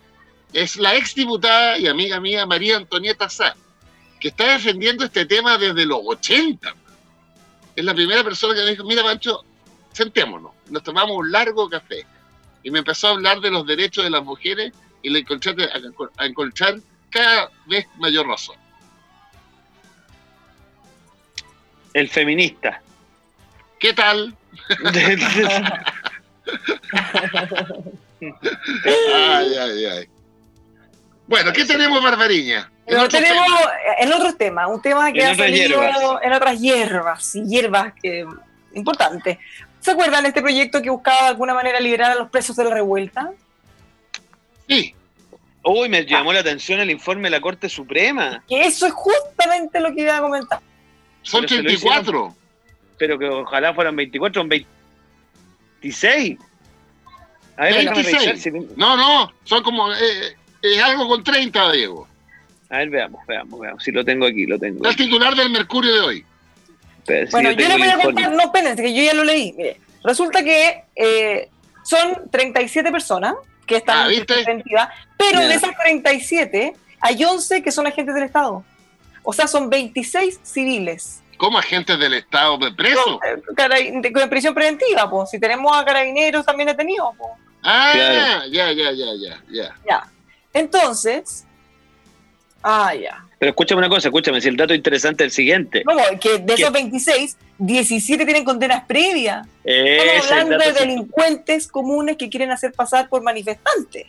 [0.53, 3.55] es la exdiputada y amiga mía María Antonieta Sá,
[4.19, 6.75] que está defendiendo este tema desde los 80.
[7.75, 9.43] Es la primera persona que me dijo, mira Pancho,
[9.93, 12.05] sentémonos, nos tomamos un largo café.
[12.63, 15.71] Y me empezó a hablar de los derechos de las mujeres y le encontré a,
[16.17, 18.60] a encontrar cada vez mayor razón.
[21.93, 22.81] El feminista.
[23.79, 24.35] ¿Qué tal?
[28.85, 30.09] Ay, ay, ay.
[31.27, 32.69] Bueno, ¿qué tenemos, Barbariña?
[32.85, 33.71] En Pero tenemos tema.
[33.99, 35.97] en otros temas, un tema que En ha salido hierbas.
[36.23, 38.25] en otras hierbas, y hierbas que
[38.73, 39.39] importante.
[39.79, 42.65] ¿Se acuerdan de este proyecto que buscaba de alguna manera liberar a los presos de
[42.65, 43.31] la revuelta?
[44.67, 44.93] Sí,
[45.63, 49.79] Uy, me llamó la atención el informe de la Corte Suprema, Que eso es justamente
[49.79, 50.59] lo que iba a comentar.
[51.23, 52.35] Son Pero se lo 34.
[52.97, 56.37] pero que ojalá fueran 24 o 26.
[57.57, 58.25] A ver, déjame 26.
[58.25, 59.91] revisar si- No, no, son como.
[59.93, 62.07] eh, es algo con 30, Diego.
[62.69, 63.83] A ver, veamos, veamos, veamos.
[63.83, 64.87] Si lo tengo aquí, lo tengo.
[64.87, 66.25] El titular del Mercurio de hoy.
[66.99, 69.23] Espera, si Bueno, yo tengo les voy a contar, no, espérense, que yo ya lo
[69.23, 69.53] leí.
[69.53, 71.49] Mire, resulta que eh,
[71.83, 73.33] son 37 personas
[73.65, 75.47] que están Ah, en prisión preventiva, pero Ya.
[75.47, 78.63] de esas 37 hay 11 que son agentes del Estado.
[79.23, 81.21] O sea, son 26 civiles.
[81.37, 83.03] Como agentes del Estado presos.
[83.03, 83.19] Con,
[83.73, 85.29] eh, con prisión preventiva, pues.
[85.31, 87.31] Si tenemos a carabineros también detenidos, pues.
[87.63, 88.45] Ah, Claro.
[88.47, 89.75] ya, ya, ya, ya, ya.
[89.87, 90.03] Ya.
[90.53, 91.45] Entonces.
[92.63, 93.25] Ah, ya.
[93.39, 95.83] Pero escúchame una cosa, escúchame, si el dato interesante es el siguiente.
[95.83, 96.61] No, que de ¿Qué?
[96.61, 99.47] esos 26, 17 tienen condenas previas.
[99.63, 104.05] Estamos hablando de delincuentes comunes que quieren hacer pasar por manifestantes.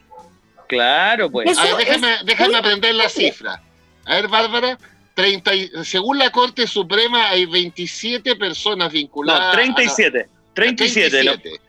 [0.68, 1.50] Claro, pues.
[1.50, 3.62] Eso A ver, déjame, déjame aprender la cifra.
[4.04, 4.76] A ver, Bárbara,
[5.14, 9.42] 30 y- según la Corte Suprema hay 27 personas vinculadas.
[9.42, 10.28] No, a- 37.
[10.54, 11.16] 37.
[11.16, 11.62] de los- 37,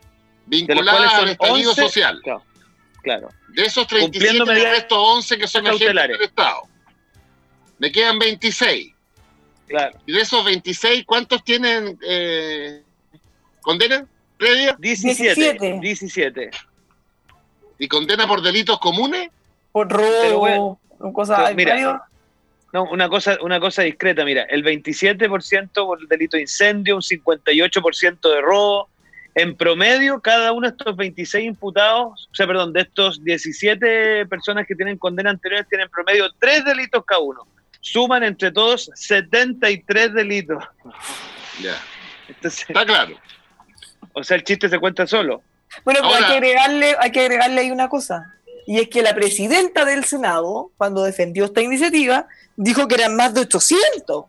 [0.45, 2.19] de los vinculadas cuales al estallido 11 social.
[2.23, 2.43] Claro,
[3.01, 3.29] claro.
[3.49, 6.62] De esos 37, Cumpliendo me medidas resto 11 que son agentes del Estado.
[7.79, 8.93] Me quedan 26.
[9.67, 9.99] claro.
[10.06, 12.82] Y de esos 26, ¿cuántos tienen eh,
[13.62, 14.06] condena
[14.38, 14.75] previa?
[14.79, 15.36] 17.
[15.36, 15.79] 17.
[15.82, 16.51] 17.
[17.79, 19.29] ¿Y condena por delitos comunes?
[19.71, 20.79] Por robo, bueno,
[21.13, 21.38] cosas.
[21.38, 22.03] pero hay mira,
[22.73, 27.01] No, una cosa, una cosa discreta, mira, el 27% por el delito de incendio, un
[27.03, 28.89] 58% de robo.
[29.36, 34.67] En promedio, cada uno de estos 26 imputados, o sea, perdón, de estos 17 personas
[34.67, 37.47] que tienen condena anteriores, tienen en promedio tres delitos cada uno.
[37.81, 40.63] Suman entre todos 73 delitos.
[41.62, 41.75] Ya,
[42.27, 43.15] Entonces, está claro.
[44.13, 45.41] o sea, el chiste se cuenta solo.
[45.83, 48.36] Bueno, pero Ahora- hay que agregarle, hay que agregarle ahí una cosa.
[48.65, 53.34] Y es que la presidenta del Senado, cuando defendió esta iniciativa, dijo que eran más
[53.34, 54.26] de 800.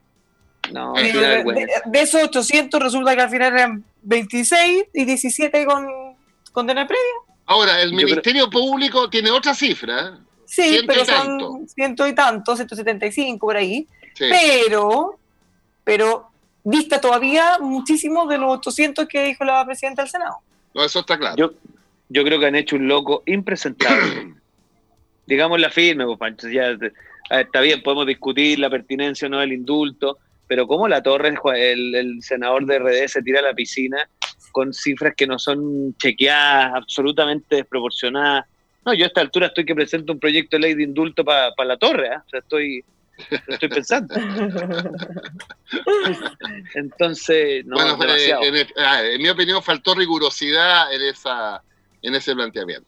[0.72, 5.66] No, Eh, de, de- de esos 800 resulta que al final eran 26 y 17
[5.66, 5.86] con
[6.52, 7.02] condena previa.
[7.46, 10.18] Ahora, el creo- Ministerio Público tiene otra cifra.
[10.46, 11.46] Sí, Ciento pero y tanto.
[11.50, 13.86] son ciento y tanto, 175 por ahí.
[14.14, 14.24] Sí.
[14.30, 15.18] Pero,
[15.82, 16.30] pero
[16.62, 20.36] dista todavía muchísimo de los 800 que dijo la presidenta del Senado.
[20.72, 21.36] No, eso está claro.
[21.36, 21.50] Yo,
[22.08, 24.34] yo creo que han hecho un loco impresentable.
[25.26, 26.48] Digamos la firme, pues, Pancho.
[26.48, 26.92] Ya, ver,
[27.30, 31.94] está bien, podemos discutir la pertinencia o no del indulto, pero cómo la torre, el,
[31.94, 34.08] el senador de RD se tira a la piscina
[34.54, 38.46] con cifras que no son chequeadas, absolutamente desproporcionadas.
[38.84, 41.52] No, yo a esta altura estoy que presento un proyecto de ley de indulto para
[41.64, 42.18] la torre, ¿eh?
[42.18, 42.84] o sea, estoy,
[43.48, 44.14] estoy pensando.
[46.74, 48.44] Entonces, no, bueno, demasiado.
[48.44, 51.60] en, ah, en, mi opinión faltó rigurosidad en, esa,
[52.04, 52.86] en ese planteamiento.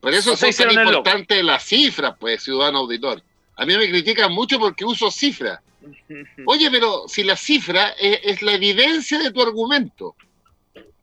[0.00, 3.22] Por eso O sea, son tan importantes las cifras, pues, ciudadano auditor.
[3.56, 5.60] A mí me critican mucho porque uso cifras.
[6.46, 10.16] Oye, pero si la cifra es, es la evidencia de tu argumento,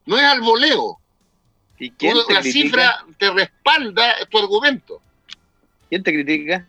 [0.05, 0.99] no es al voleo.
[1.79, 2.51] ¿Y quién te la critica?
[2.51, 5.01] cifra te respalda tu argumento.
[5.87, 6.67] ¿Quién te critica?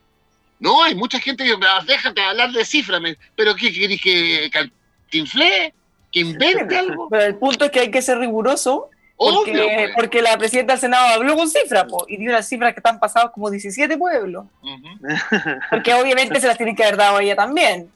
[0.60, 4.48] No, hay mucha gente que me déjate hablar de cifras, me- pero ¿qué querés que
[4.52, 5.74] cantinflé?
[6.12, 7.08] ¿Que invente algo?
[7.10, 8.88] Pero el punto es que hay que ser riguroso
[9.22, 9.90] porque, Obvio, pues.
[9.94, 12.98] porque la presidenta del Senado habló con cifras po, y dio las cifras que están
[12.98, 14.46] pasadas como 17 pueblos.
[15.70, 17.90] Porque obviamente se las tiene que haber dado a ella también.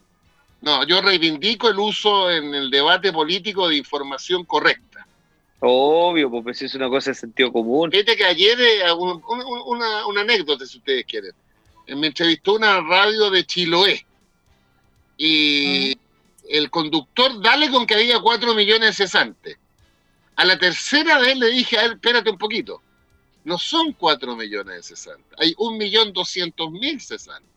[0.60, 5.06] No, yo reivindico el uso en el debate político de información correcta.
[5.60, 7.90] Obvio, pues es una cosa de sentido común.
[7.90, 11.32] Fíjate que ayer, eh, un- un- una, una anécdota, si ustedes quieren.
[11.86, 14.04] Eh, Me entrevistó una radio de Chiloé.
[15.16, 15.96] Y
[16.48, 19.56] el conductor, dale con que había 4 millones de cesantes.
[20.36, 22.82] A la tercera vez le dije, a él, espérate un poquito.
[23.44, 25.38] No son 4 millones de cesantes.
[25.38, 27.50] Hay 1.200.000 cesantes.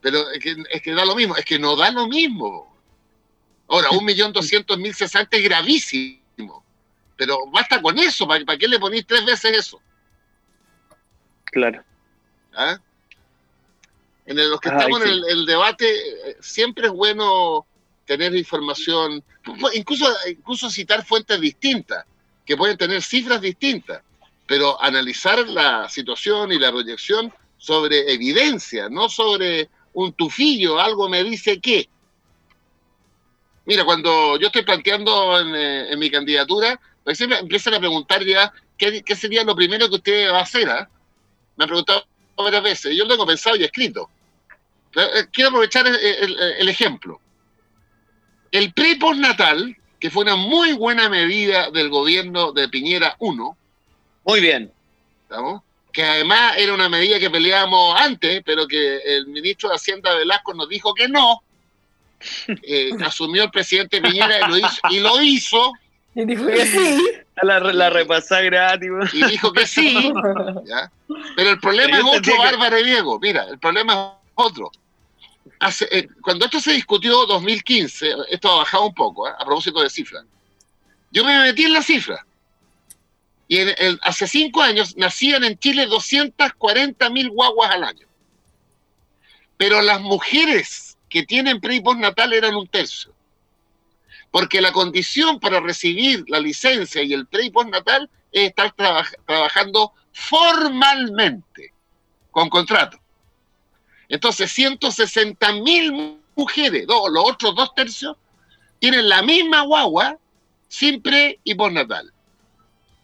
[0.00, 1.36] Pero es que, es que da lo mismo.
[1.36, 2.74] Es que no da lo mismo.
[3.68, 6.64] Ahora, 1.200.000 cesantes es gravísimo.
[7.16, 8.26] Pero basta con eso.
[8.28, 9.80] ¿Para, para qué le ponís tres veces eso?
[11.44, 11.82] Claro.
[12.54, 12.78] ¿Ah?
[14.26, 15.86] En el- los que Ay, estamos en el debate,
[16.30, 17.66] eh, siempre es bueno
[18.06, 19.22] tener información,
[19.74, 22.04] incluso, incluso citar fuentes distintas,
[22.44, 24.02] que pueden tener cifras distintas,
[24.46, 31.24] pero analizar la situación y la proyección sobre evidencia, no sobre un tufillo, algo me
[31.24, 31.88] dice que.
[33.64, 36.80] Mira, cuando yo estoy planteando en, eh, mi candidatura,
[37.12, 40.68] siempre empiezan a preguntar ya qué, sería lo primero que usted va a hacer.
[40.70, 40.88] ah?
[41.56, 42.96] Me han preguntado varias veces.
[42.96, 44.08] Yo lo tengo pensado y escrito.
[44.94, 47.20] Eh, eh, Quiero aprovechar el ejemplo.
[48.52, 53.56] El pre postnatal, que fue una muy buena medida del gobierno de Piñera 1,
[54.24, 54.72] Muy bien.
[55.22, 55.62] ¿estamos?
[55.92, 60.52] que además era una medida que peleábamos antes, pero que el ministro de Hacienda Velasco
[60.52, 61.42] nos dijo que no.
[62.62, 65.72] Eh, asumió el presidente Piñera y lo hizo, y lo hizo,
[66.14, 67.02] Y dijo que sí.
[67.42, 68.88] La, la repasada gratis.
[69.12, 70.12] y dijo que sí.
[70.66, 70.90] ¿ya?
[71.36, 73.18] Pero el problema Pero es otro, que- Bárbara y Diego.
[73.20, 73.92] Mira, el problema
[74.24, 74.70] es otro.
[75.90, 79.32] Eh, cuando esto se discutió 2015, esto ha bajado un poco, ¿eh?
[79.38, 80.24] a propósito de cifras.
[81.10, 82.26] Yo me metí en la cifra.
[83.48, 83.58] Y
[84.02, 88.06] hace cinco años nacían en Chile 240 mil guaguas al año.
[89.56, 93.14] Pero las mujeres que tienen pre y postnatal eran un tercio.
[94.32, 99.06] Porque la condición para recibir la licencia y el pre y postnatal es estar traba-
[99.24, 101.72] trabajando formalmente,
[102.32, 102.98] con contrato.
[104.08, 108.16] Entonces, 160 mil mujeres, do- los otros dos tercios,
[108.78, 110.18] tienen la misma guagua
[110.68, 112.12] sin pre y postnatal.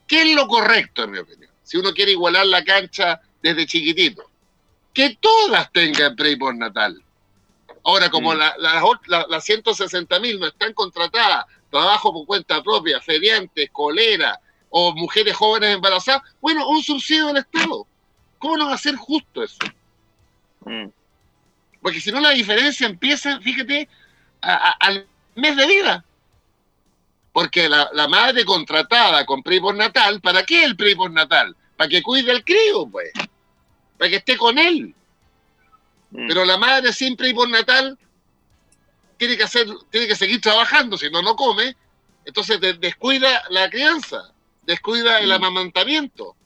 [0.06, 1.50] ¿Qué es lo correcto, en mi opinión?
[1.62, 4.24] Si uno quiere igualar la cancha desde chiquitito.
[4.92, 7.02] Que todas tengan pre y postnatal.
[7.84, 8.38] Ahora, como Mm.
[8.38, 14.38] la- las la- las 160 mil no están contratadas, trabajo por cuenta propia, feriantes, colera
[14.68, 17.86] o mujeres jóvenes embarazadas, bueno, un subsidio del Estado.
[18.38, 19.58] ¿Cómo no va a ser justo eso?
[20.64, 20.88] Mm.
[21.80, 23.88] Porque si no, la diferencia empieza, fíjate,
[24.40, 26.04] a- a- al mes de vida.
[27.32, 31.56] Porque la, la madre contratada con pre natal, ¿para qué el pre natal?
[31.76, 33.10] Para que cuide al crío, pues.
[33.98, 34.94] Para que esté con él.
[36.10, 36.28] Mm.
[36.28, 37.98] Pero la madre sin pre natal
[39.16, 41.74] tiene que hacer, tiene que seguir trabajando, si no, no come.
[42.24, 45.32] Entonces de- descuida la crianza, descuida el Mm.
[45.32, 46.36] amamantamiento.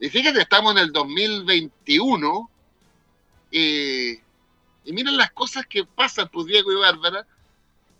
[0.00, 2.50] Y fíjate, estamos en el 2021
[3.52, 4.12] y,
[4.84, 7.26] y miren las cosas que pasan, pues Diego y Bárbara,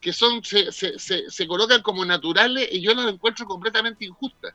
[0.00, 4.54] que son, se, se, se, se colocan como naturales y yo las encuentro completamente injustas.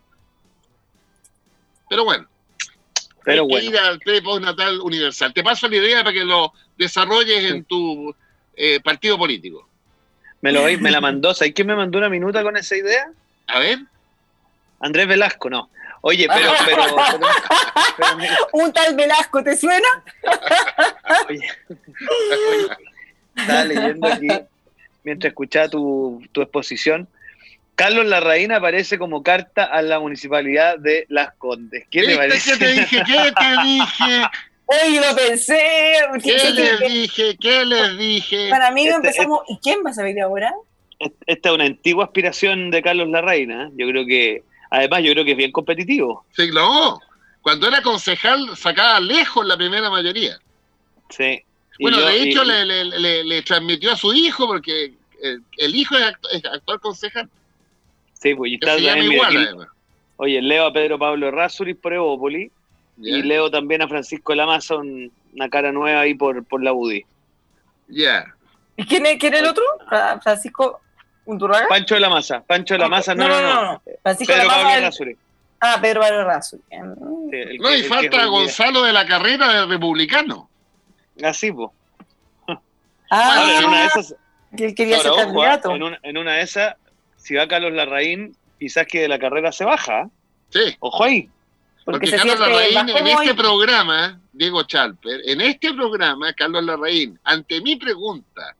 [1.90, 2.28] Pero bueno,
[3.24, 3.70] Pero hay que bueno.
[3.70, 5.34] ir al pre natal universal.
[5.34, 8.14] Te paso la idea para que lo desarrolles en tu
[8.56, 9.70] eh, partido político.
[10.42, 11.34] Me, lo, me la mandó.
[11.34, 13.10] ¿Sabes quién me mandó una minuta con esa idea?
[13.48, 13.80] A ver,
[14.82, 15.70] Andrés Velasco, no.
[16.08, 17.28] Oye, pero, pero, pero-
[17.98, 19.88] pero mira, Un tal Velasco, ¿te suena?
[21.30, 21.40] oye,
[21.70, 22.68] oye,
[23.36, 24.28] estaba leyendo aquí
[25.04, 27.08] mientras escuchaba tu, tu exposición.
[27.76, 31.86] Carlos Larraín aparece como carta a la municipalidad de Las Condes.
[31.92, 32.52] ¿Qué te ¿viste parece?
[32.54, 33.04] qué te dije?
[33.06, 34.24] ¿Qué te dije?
[34.66, 35.62] Oye, lo pensé.
[36.24, 37.38] ¿Qué les que- dije?
[37.40, 38.50] ¿Qué les dije?
[38.50, 39.42] Para mí Este- empezamos.
[39.50, 40.54] ¿Y quién va a salir ahora?
[41.28, 43.52] Esta es una antigua aspiración de Carlos Larraín.
[43.52, 43.70] ¿eh?
[43.76, 46.26] Yo creo que, además, yo creo que es bien competitivo.
[46.36, 47.00] Sí, no.
[47.42, 50.38] cuando era concejal sacaba lejos la primera mayoría.
[51.10, 51.42] Sí.
[51.80, 54.94] Bueno, yo- de y- hecho le, le- le- le transmitió a su hijo, porque
[55.24, 57.30] eh, el hijo es, act- es actual concejal,
[58.20, 59.72] Sí, pues, y está se llama también, mira, igual aquí-.
[60.18, 62.52] Oye, leo a Pedro Pablo Errázuriz por Evópoli
[63.00, 67.06] y leo también a Francisco Lamaza, un- una cara nueva ahí por, por la UDI.
[67.88, 68.34] Ya.
[68.76, 69.64] ¿Y quién es, quién es el otro?
[69.88, 70.82] Fra- Francisco
[71.70, 73.82] Pancho de la Maza, Pancho de la Maza, no, no, no.
[74.02, 75.18] Francisco Pedro Pablo el- Errázuriz.
[75.60, 76.58] Ah, Pedro Pablo Razo.
[76.58, 78.26] Sí, el No, y el falta.
[78.26, 80.50] Gonzalo de la Carrera del Republicano.
[81.24, 81.70] Así, pues.
[82.48, 82.58] Ah,
[83.40, 84.16] Ahora, en una de esas,
[84.56, 85.76] que él quería ser ojo, ah, candidato.
[85.76, 86.76] en, una, en una de esas,
[87.16, 90.02] si va Carlos Larraín, quizás que de la carrera se baja.
[90.02, 90.10] ¿ah?
[90.50, 90.76] Sí.
[90.80, 91.30] Ojo ahí.
[91.86, 97.18] Porque, Porque se Carlos Larraín en este programa, Diego Chalper, en este programa, Carlos Larraín,
[97.24, 98.56] ante mi pregunta,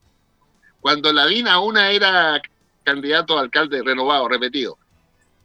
[0.80, 2.40] cuando Lavín aún era
[2.88, 4.78] candidato a alcalde renovado, repetido,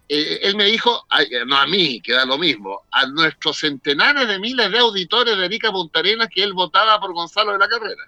[0.08, 3.58] eh, él me dijo, ay, eh, no a mí, que da lo mismo, a nuestros
[3.60, 7.68] centenares de miles de auditores de Erika Puntarenas que él votaba por Gonzalo de la
[7.68, 8.04] Carrera.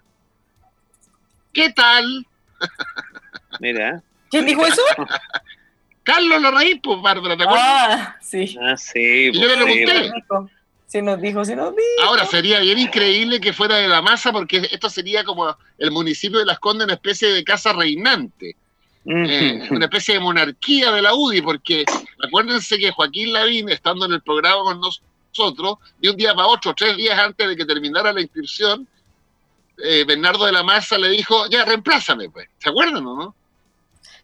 [1.52, 2.26] ¿Qué tal?
[3.60, 4.02] Mira.
[4.30, 4.82] ¿Quién dijo eso?
[6.04, 7.66] Carlos Larraín, pues Bárbara, ¿te acuerdas?
[7.68, 8.56] Ah, sí.
[8.62, 9.32] Ah, sí.
[9.34, 10.54] Y yo le pues, sí, pregunté.
[10.86, 12.04] Sí nos dijo, sí nos dijo.
[12.04, 16.38] Ahora sería bien increíble que fuera de la masa, porque esto sería como el municipio
[16.38, 18.56] de Las Condes, una especie de casa reinante,
[19.06, 21.86] eh, una especie de monarquía de la UDI, porque
[22.26, 26.74] acuérdense que Joaquín Lavín, estando en el programa con nosotros, de un día para otro,
[26.74, 28.88] tres días antes de que terminara la inscripción,
[29.84, 32.48] eh, Bernardo de la Maza le dijo, ya, reemplázame, pues.
[32.58, 33.36] ¿Se acuerdan o no?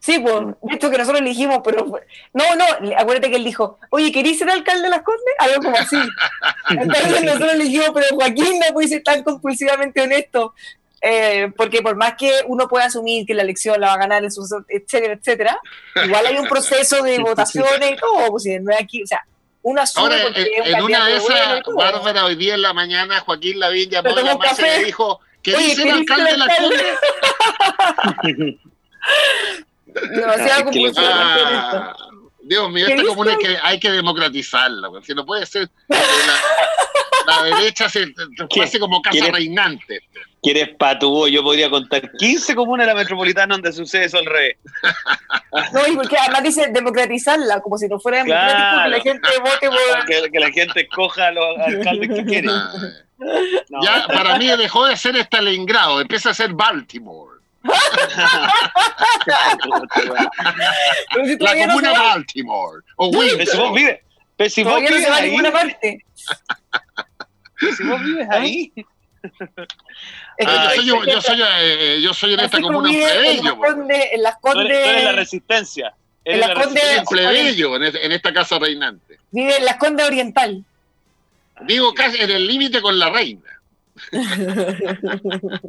[0.00, 1.86] Sí, pues, de hecho que nosotros le dijimos, pero
[2.32, 2.64] no, no,
[2.98, 5.34] acuérdate que él dijo, oye, ¿querís ser alcalde de las Condes?
[5.38, 5.96] Algo como así.
[6.70, 10.54] Entonces nosotros le dijimos, pero Joaquín no puede ser tan compulsivamente honesto,
[11.02, 14.22] eh, porque por más que uno pueda asumir que la elección la va a ganar
[14.24, 15.58] el sucesor, etcétera, etcétera,
[16.04, 19.24] igual hay un proceso de votaciones y todo, pues si no es aquí, o sea,
[19.62, 21.62] uno asume Ahora, porque en, es un en una de esas.
[21.76, 25.20] Bárbara, hoy día en la mañana, Joaquín Lavín llamó a la Maza y le dijo,
[25.42, 28.58] ¿querés Oye, que le- compulsivamente honesto.
[30.98, 31.94] Ah,
[32.44, 33.48] Dios mío, ¿Qué esta comuna hay dice?
[33.52, 35.02] que, hay que democratizarla, güey.
[35.04, 35.98] si no puede ser la,
[37.26, 38.06] la derecha se
[38.50, 40.00] se hace como casa ¿Quiere- reinante.
[40.42, 41.28] ¿Quieres patúo?
[41.28, 44.56] Yo podría contar 15 comunas de la metropolitana donde sucede eso al revés.
[45.72, 48.82] No, y porque además dice democratizarla, como si no fuera democrático Claro.
[48.84, 50.04] que la gente vote por...
[50.06, 52.48] Que, que la gente escoja a los alcaldes que quiere.
[52.50, 52.72] Ah,
[53.68, 53.82] No.
[53.84, 57.38] Ya para mí dejó de ser Stalingrado, empieza a ser Baltimore.
[61.14, 62.82] Pero si La no comuna se va, Baltimore.
[62.96, 63.34] O vives,
[64.36, 66.04] pero si vos vives se va a ahí, ninguna parte.
[67.76, 68.72] si vos vives ahí,
[70.44, 73.18] Yo soy yo, yo soy, eh, yo soy en esta Francisco comuna un vive en
[73.40, 73.42] plebeyo.
[73.44, 73.54] las.
[73.72, 75.94] Condes, en las tú eres, tú eres la Condes, resistencia.
[76.24, 77.16] En Eres la la Conde- Soy un resistencia.
[77.32, 79.18] plebeyo en, es- en esta casa reinante.
[79.30, 80.64] vive en las Condes Oriental.
[81.62, 83.42] Digo casi en el límite con la reina.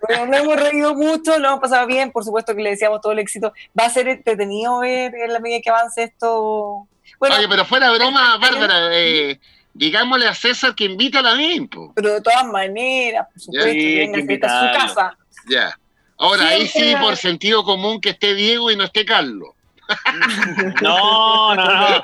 [0.00, 3.12] Bueno, nos hemos reído mucho, lo hemos pasado bien, por supuesto que le deseamos todo
[3.12, 3.52] el éxito.
[3.78, 6.88] Va a ser entretenido ver en la medida que avance esto.
[7.18, 9.38] Bueno, Oye, pero fuera broma, Bárbara, eh,
[9.74, 11.92] digámosle a César que invita a la BIMPO.
[11.94, 13.78] pero de todas maneras, por supuesto, Sí,
[14.26, 15.16] que esta es su casa.
[15.48, 15.78] Ya.
[16.18, 19.50] Ahora, ahí sí, por sentido común, que esté Diego y no esté Carlos.
[20.82, 22.02] No, no, no.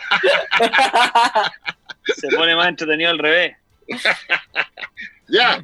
[2.16, 3.56] Se pone más entretenido al revés.
[5.28, 5.60] Ya,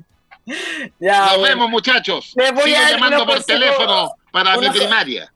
[0.98, 1.42] ya, nos bueno.
[1.42, 2.32] vemos, muchachos.
[2.34, 5.32] Les voy Sigo a dar llamando por teléfono para mi primaria.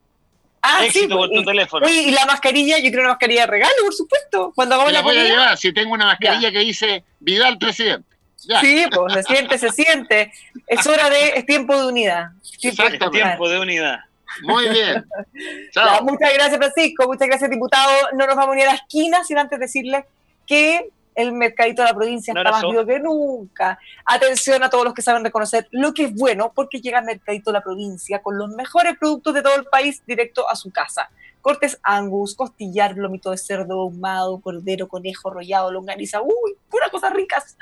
[0.69, 1.85] Ah, sí, con pues, tu y- teléfono.
[1.85, 4.51] Oye, y la mascarilla, yo creo una mascarilla de regalo, por supuesto.
[4.55, 8.07] Cuando hagamos la la voy a llevar si tengo una mascarilla que dice Vidal presidente.
[8.47, 10.31] Ya, Sí, pues se siente, se siente.
[10.67, 12.27] Es hora de, es tiempo de unidad.
[12.59, 13.11] Tiempo unidad.
[13.11, 13.99] Tiempo de unidad.
[14.43, 15.05] muy bien.
[15.75, 17.07] Ya, muchas gracias, Francisco.
[17.07, 17.91] Muchas gracias, diputado.
[18.13, 20.05] No nos vamos ni a la esquina sin antes decirles
[20.45, 23.79] que el mercadito de la provincia Un está más vivo que nunca.
[24.05, 27.55] Atención a todos los que saben reconocer lo que es bueno, porque llega Mercadito de
[27.57, 31.09] la provincia con los mejores productos de todo el país directo a su casa.
[31.41, 37.57] Cortes angus, costillar, lomito de cerdo ahumado, cordero, conejo, rollado, longaniza, uy, puras cosas ricas.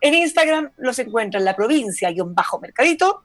[0.00, 3.24] En Instagram los encuentran la provincia-mercadito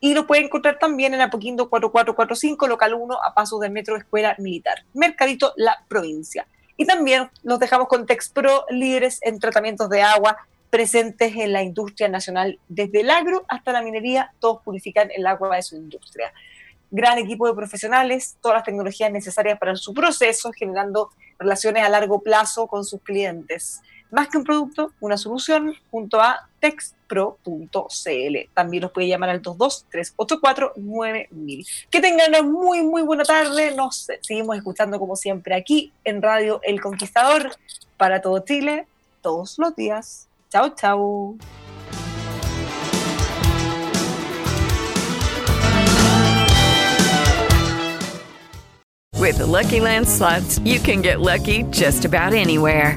[0.00, 4.34] y lo pueden encontrar también en Apoquindo 4445, local 1, a pasos del Metro Escuela
[4.38, 4.84] Militar.
[4.94, 6.46] Mercadito La Provincia.
[6.76, 10.36] Y también los dejamos con Texpro, líderes en tratamientos de agua,
[10.70, 15.56] presentes en la industria nacional, desde el agro hasta la minería, todos purifican el agua
[15.56, 16.32] de su industria.
[16.90, 22.20] Gran equipo de profesionales, todas las tecnologías necesarias para su proceso, generando relaciones a largo
[22.20, 23.80] plazo con sus clientes.
[24.10, 28.36] Más que un producto, una solución, junto a texpro.cl.
[28.54, 31.66] También los puede llamar al 22-384-9000.
[31.90, 33.74] Que tengan una muy, muy buena tarde.
[33.74, 37.52] Nos seguimos escuchando como siempre aquí en Radio El Conquistador.
[37.96, 38.86] para todo Chile,
[39.22, 40.28] todos los días.
[40.50, 41.36] Chao, chao.
[49.14, 50.06] With Lucky Land
[50.64, 52.96] you can get lucky just about anywhere.